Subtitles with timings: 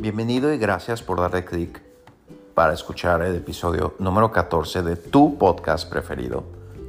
[0.00, 1.82] Bienvenido y gracias por darle clic
[2.54, 6.42] para escuchar el episodio número 14 de tu podcast preferido,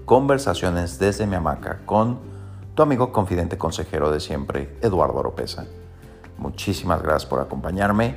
[0.06, 2.20] Conversaciones desde mi hamaca con
[2.74, 5.66] tu amigo confidente consejero de siempre, Eduardo Oropesa.
[6.38, 8.16] Muchísimas gracias por acompañarme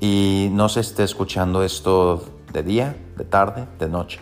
[0.00, 4.20] y no se esté escuchando esto de día, de tarde, de noche,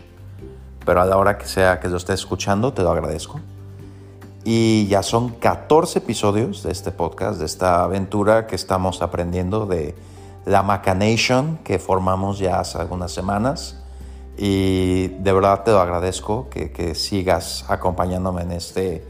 [0.85, 3.39] pero a la hora que sea que lo estés escuchando te lo agradezco.
[4.45, 9.95] Y ya son 14 episodios de este podcast, de esta aventura que estamos aprendiendo de
[10.45, 13.79] la Macanation que formamos ya hace algunas semanas.
[14.37, 19.07] Y de verdad te lo agradezco que, que sigas acompañándome en este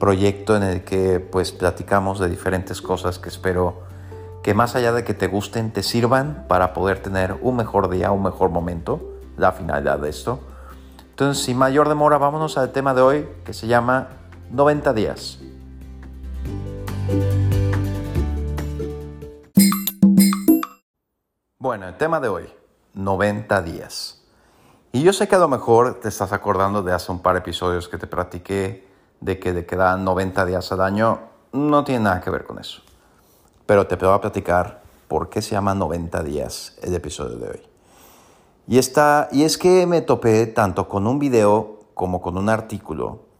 [0.00, 3.82] proyecto en el que pues platicamos de diferentes cosas que espero
[4.42, 8.10] que más allá de que te gusten, te sirvan para poder tener un mejor día,
[8.10, 9.00] un mejor momento,
[9.38, 10.40] la finalidad de esto.
[11.08, 14.08] Entonces, sin mayor demora, vámonos al tema de hoy que se llama
[14.54, 15.40] 90 días.
[21.58, 22.44] Bueno, el tema de hoy,
[22.94, 24.22] 90 días.
[24.92, 27.40] Y yo sé que a lo mejor te estás acordando de hace un par de
[27.40, 28.86] episodios que te practiqué
[29.20, 31.18] de que te quedan 90 días al año.
[31.50, 32.80] No tiene nada que ver con eso.
[33.66, 37.62] Pero te voy a platicar por qué se llama 90 días el episodio de hoy.
[38.68, 43.33] Y, está, y es que me topé tanto con un video como con un artículo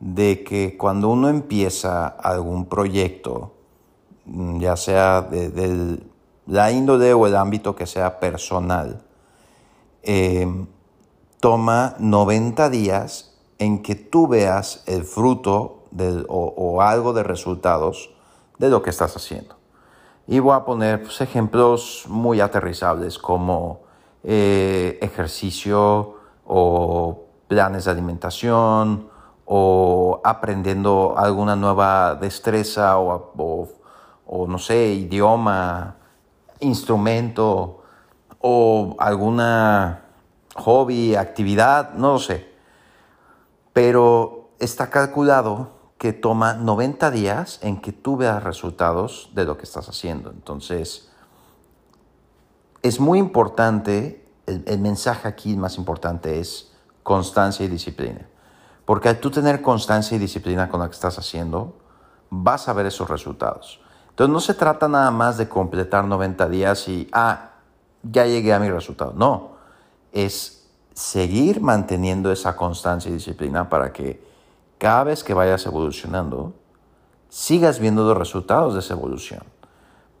[0.00, 3.52] de que cuando uno empieza algún proyecto,
[4.26, 5.98] mm, ya sea de,
[6.46, 9.02] la índole o el ámbito que sea personal,
[10.02, 10.66] em,
[11.40, 15.84] toma 90 días en que tú veas el fruto
[16.28, 18.10] o, algo de resultados
[18.58, 19.56] de lo que estás haciendo.
[20.26, 23.80] Y voy a poner pues, ejemplos muy aterrizables como
[24.22, 29.15] eh, ejercicio o planes de alimentación
[29.46, 35.96] o aprendiendo alguna nueva destreza o, no sé, idioma,
[36.60, 37.82] instrumento
[38.40, 40.02] o alguna
[40.56, 42.52] hobby, actividad, no lo sé.
[43.72, 49.64] Pero está calculado que toma 90 días en que tú veas resultados de lo que
[49.64, 50.30] estás haciendo.
[50.30, 51.10] Entonces,
[52.82, 56.72] es muy importante, el, el mensaje aquí más importante es
[57.02, 58.26] constancia y disciplina.
[58.86, 61.76] Porque al tú tener constancia y disciplina con lo que estás haciendo,
[62.30, 63.80] vas a ver esos resultados.
[64.10, 67.50] Entonces no se trata nada más de completar 90 días y, ah,
[68.02, 69.12] ya llegué a mi resultado.
[69.14, 69.56] No,
[70.12, 74.24] es seguir manteniendo esa constancia y disciplina para que
[74.78, 76.54] cada vez que vayas evolucionando,
[77.28, 79.42] sigas viendo los resultados de esa evolución.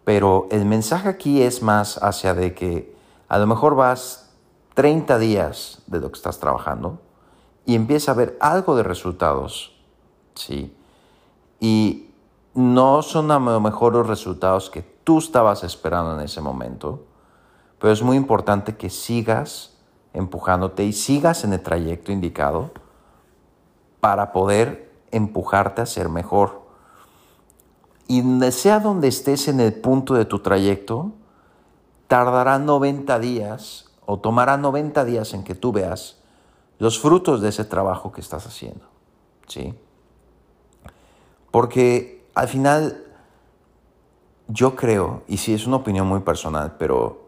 [0.04, 2.94] Pero el mensaje aquí es más hacia de que
[3.28, 4.30] a lo mejor vas
[4.74, 7.00] 30 días de lo que estás trabajando,
[7.66, 9.76] y empieza a ver algo de resultados,
[10.34, 10.74] ¿sí?
[11.60, 12.10] Y
[12.54, 17.04] no son a lo mejor los resultados que tú estabas esperando en ese momento,
[17.78, 19.76] pero es muy importante que sigas
[20.14, 22.70] empujándote y sigas en el trayecto indicado
[24.00, 26.62] para poder empujarte a ser mejor.
[28.06, 28.22] Y
[28.52, 31.12] sea donde estés en el punto de tu trayecto,
[32.06, 36.22] tardará 90 días o tomará 90 días en que tú veas
[36.78, 38.86] los frutos de ese trabajo que estás haciendo.
[39.46, 39.74] ¿Sí?
[41.50, 43.04] Porque al final
[44.48, 47.26] yo creo, y sí es una opinión muy personal, pero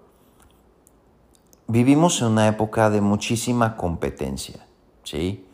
[1.67, 4.67] vivimos en una época de muchísima competencia,
[5.03, 5.47] ¿sí?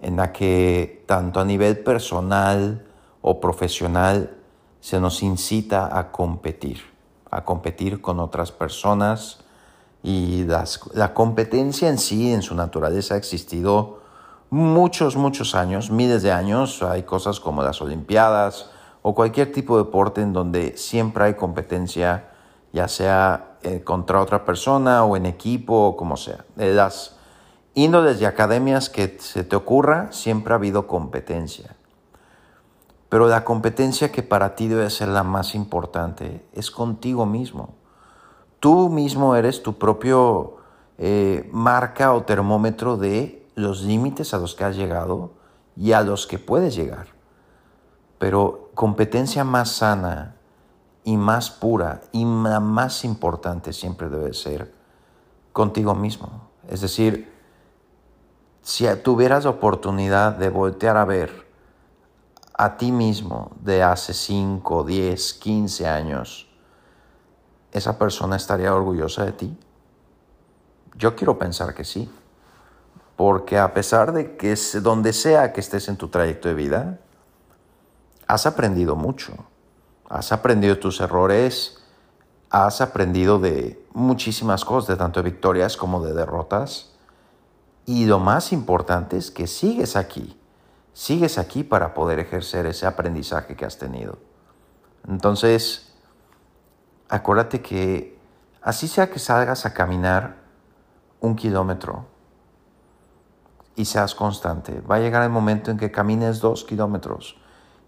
[0.00, 2.86] En la que tanto a nivel personal
[3.22, 4.36] o profesional
[4.80, 6.82] se nos incita a competir,
[7.30, 9.44] a competir con otras personas,
[10.06, 10.46] y
[10.94, 13.98] la competencia en sí, en su naturaleza, ha existido
[14.50, 16.84] muchos, muchos años, miles de años.
[16.84, 18.70] Hay cosas como las Olimpiadas
[19.02, 22.28] o cualquier tipo de deporte en donde siempre hay competencia,
[22.72, 26.44] ya sea eh, contra otra persona o en equipo o como sea.
[26.54, 27.16] De las
[27.74, 31.74] índoles y academias que se te ocurra, siempre ha habido competencia.
[33.08, 37.74] Pero la competencia que para ti debe ser la más importante es contigo mismo.
[38.60, 40.56] Tú mismo eres tu propio
[40.98, 45.32] eh, marca o termómetro de los límites a los que has llegado
[45.76, 47.08] y a los que puedes llegar.
[48.18, 50.36] Pero competencia más sana
[51.04, 54.72] y más pura y la más importante siempre debe ser
[55.52, 56.48] contigo mismo.
[56.68, 57.32] Es decir,
[58.62, 61.46] si tuvieras la oportunidad de voltear a ver
[62.58, 66.45] a ti mismo de hace 5, 10, 15 años,
[67.76, 69.58] ¿esa persona estaría orgullosa de ti?
[70.94, 72.10] Yo quiero pensar que sí,
[73.16, 76.98] porque a pesar de que donde sea que estés en tu trayecto de vida,
[78.26, 79.32] has aprendido mucho,
[80.08, 81.82] has aprendido tus errores,
[82.50, 86.92] has aprendido de muchísimas cosas, de tanto de victorias como de derrotas.
[87.84, 90.38] Y lo más importante es que sigues aquí.
[90.92, 94.18] Sigues aquí para poder ejercer ese aprendizaje que has tenido.
[95.06, 95.85] Entonces,
[97.08, 98.18] acuérdate que
[98.62, 100.36] así sea que salgas a caminar
[101.20, 102.06] un kilómetro
[103.74, 107.36] y seas constante, va a llegar el momento en que camines dos kilómetros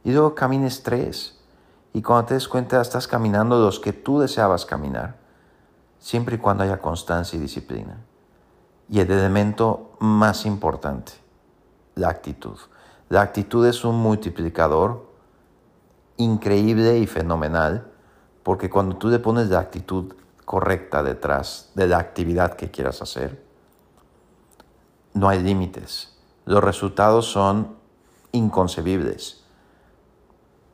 [0.05, 1.35] y luego camines tres.
[1.93, 5.17] Y cuando te des cuenta, estás caminando los que tú deseabas caminar,
[5.99, 7.99] siempre y cuando haya constancia y disciplina.
[8.89, 11.13] Y el elemento más importante,
[11.95, 12.57] la actitud.
[13.09, 15.11] La actitud es un multiplicador
[16.19, 17.91] increíble y fenomenal,
[18.49, 20.15] porque cuando tú le pones la actitud
[20.47, 23.45] correcta detrás de la actividad que quieras hacer,
[25.13, 26.17] no hay límites.
[26.47, 27.77] Los resultados son
[28.33, 29.45] inconcebibles.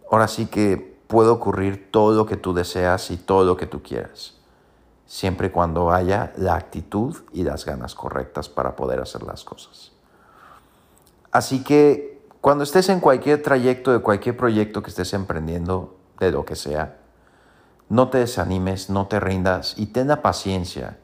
[0.08, 0.76] Ahora sí que
[1.08, 4.34] puede ocurrir todo lo que tú deseas y todo lo que tú quieras,
[5.04, 9.90] siempre y cuando haya la actitud y las ganas correctas para poder hacer las cosas.
[11.32, 16.44] Así que cuando estés en cualquier trayecto de cualquier proyecto que estés emprendiendo, de lo
[16.44, 17.00] que sea,
[17.94, 20.98] no te desanimes, no te rindas y ten la paciencia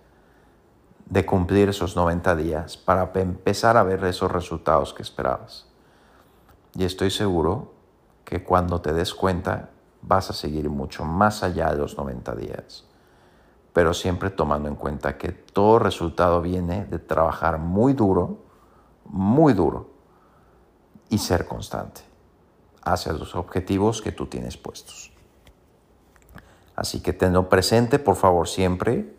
[1.06, 5.68] de cumplir esos 90 días para empezar a ver esos resultados que esperabas.
[6.74, 7.74] Y estoy seguro
[8.24, 9.70] que cuando te des cuenta
[10.02, 12.84] vas a seguir mucho más allá de los 90 días,
[13.72, 18.38] pero siempre tomando en cuenta que todo resultado viene de trabajar muy duro,
[19.04, 19.90] muy duro
[21.08, 22.00] y ser constante
[22.82, 25.12] hacia los objetivos que tú tienes puestos.
[26.80, 29.12] Así que tenlo presente, por favor, siempre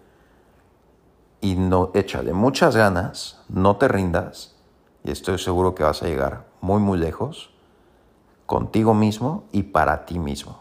[1.42, 4.56] y no échale muchas ganas, no te rindas
[5.04, 7.54] y estoy seguro que vas a llegar muy muy lejos
[8.48, 10.60] contigo mismo y para ti mismo.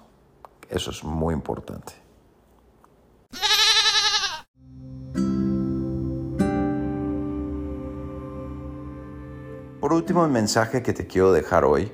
[0.69, 1.95] Eso es muy importante.
[9.81, 11.91] Por último, el mensaje que te quiero dejar hoy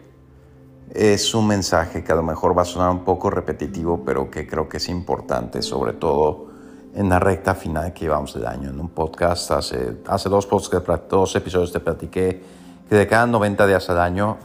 [0.96, 4.46] es un mensaje que a lo mejor va a sonar un poco repetitivo, pero que
[4.46, 6.46] creo que es importante, sobre todo
[6.94, 8.70] en la recta final que llevamos del año.
[8.70, 12.42] En un podcast, hace, hace dos, dos episodios te platiqué
[12.88, 14.38] que de cada 90 días al año,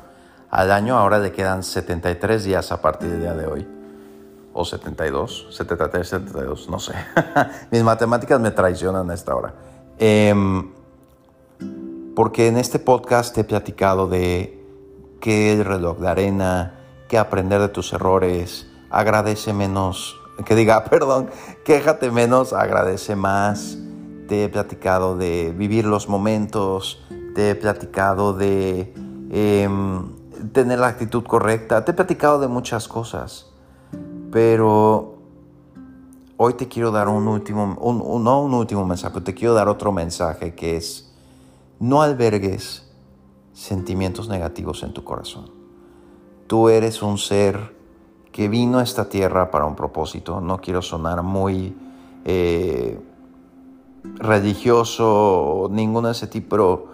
[0.49, 3.67] al año ahora le quedan 73 días a partir del día de hoy.
[4.53, 6.93] O 72, 73, 72, no sé.
[7.71, 9.53] Mis matemáticas me traicionan a esta hora.
[9.97, 10.35] Eh,
[12.13, 14.60] porque en este podcast te he platicado de
[15.21, 16.73] que el reloj de arena,
[17.07, 21.29] que aprender de tus errores, agradece menos, que diga, perdón,
[21.63, 23.77] quéjate menos, agradece más.
[24.27, 27.03] Te he platicado de vivir los momentos,
[27.35, 28.93] te he platicado de
[29.29, 30.09] em,
[30.53, 33.51] tener la actitud correcta, te he platicado de muchas cosas,
[34.31, 35.17] pero
[36.37, 37.77] hoy te quiero dar un último,
[38.21, 41.13] no un último mensaje, te quiero dar otro mensaje que es
[41.79, 42.90] no albergues
[43.53, 45.51] sentimientos negativos en tu corazón.
[46.47, 47.75] Tú eres un ser
[48.31, 50.41] que vino a esta tierra para un propósito.
[50.41, 51.75] No quiero sonar muy
[52.25, 52.99] eh,
[54.15, 56.87] religioso o ninguno de ese tipo, pero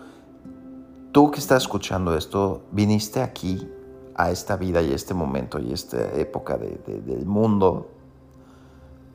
[1.12, 3.68] tú que estás escuchando esto, viniste aquí
[4.16, 7.90] a esta vida y este momento y esta época del mundo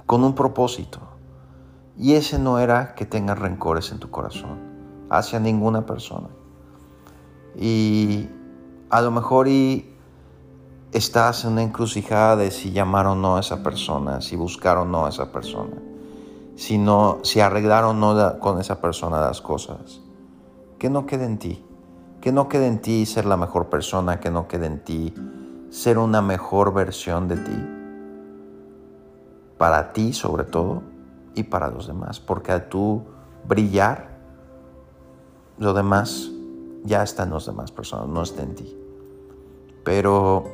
[0.07, 1.01] con un propósito.
[1.99, 4.59] Y ese no era que tengas rencores en tu corazón
[5.11, 6.29] hacia ninguna persona.
[7.57, 8.29] Y
[8.91, 9.93] a lo mejor y
[10.93, 14.85] estás en una encrucijada de si llamar o no a esa persona, si buscar o
[14.85, 15.77] no a esa persona,
[16.55, 20.01] si, no, si arreglar o no con esa persona las cosas.
[20.79, 21.65] Que no quede en ti,
[22.21, 25.15] que no quede en ti ser la mejor persona, que no quede en ti
[25.71, 27.67] ser una mejor versión de ti.
[29.57, 30.83] Para ti sobre todo
[31.35, 33.05] y para los demás, porque al tú
[33.47, 34.19] brillar,
[35.59, 36.31] lo demás
[36.85, 38.77] ya está en las demás personas, no está en ti.
[39.85, 40.45] Pero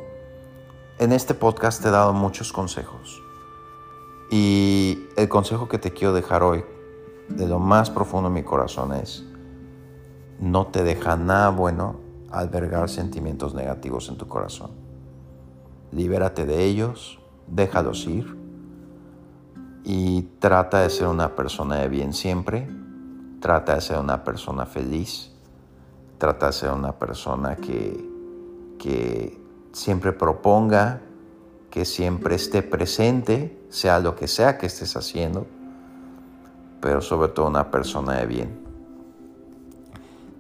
[0.99, 3.23] en este podcast te he dado muchos consejos.
[4.31, 6.65] Y el consejo que te quiero dejar hoy,
[7.29, 9.25] de lo más profundo de mi corazón, es,
[10.41, 14.71] no te deja nada bueno albergar sentimientos negativos en tu corazón.
[15.93, 18.37] Libérate de ellos, déjalos ir
[19.85, 22.69] y trata de ser una persona de bien siempre
[23.41, 25.31] Trata de ser una persona feliz.
[26.19, 28.09] Trata de una persona que,
[28.79, 29.41] que
[29.73, 31.01] siempre proponga,
[31.71, 35.47] que siempre esté presente, sea lo que sea que estés haciendo,
[36.81, 38.69] pero sobre todo una persona de bien.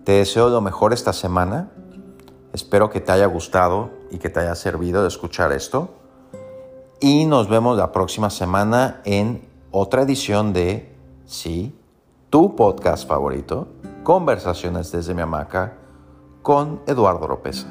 [0.04, 1.70] Te deseo lo mejor esta semana.
[2.52, 5.90] Espero que te haya gustado y que te haya servido de escuchar esto.
[7.00, 10.92] Y nos vemos la próxima semana en otra edición de,
[11.26, 11.78] sí,
[12.30, 13.68] tu podcast favorito,
[14.08, 15.74] Conversaciones desde mi hamaca,
[16.40, 17.66] con Eduardo López.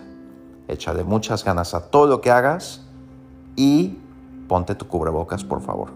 [0.67, 2.85] Échale muchas ganas a todo lo que hagas
[3.55, 3.97] y
[4.47, 5.89] ponte tu cubrebocas, por favor.